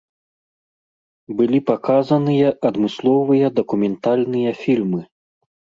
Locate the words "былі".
1.41-1.59